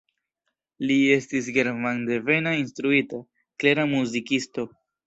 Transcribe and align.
Li 0.91 0.95
estis 1.17 1.51
germandevena 1.59 2.57
instruita, 2.63 3.25
klera 3.63 3.89
muzikisto. 3.97 4.73